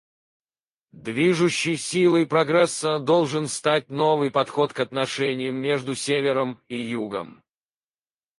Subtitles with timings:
[0.93, 7.43] Движущей силой прогресса должен стать новый подход к отношениям между Севером и Югом.